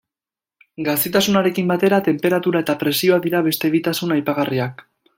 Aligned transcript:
Gazitasunarekin 0.87 1.69
batera, 1.73 2.01
tenperatura 2.09 2.65
eta 2.67 2.77
presioa 2.87 3.23
dira 3.27 3.43
beste 3.49 3.75
bi 3.77 3.87
tasun 3.89 4.19
aipagarriak. 4.21 4.87